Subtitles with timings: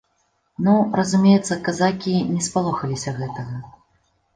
[0.67, 3.67] Ну, разумеецца, казакі не спалохаліся гэтага.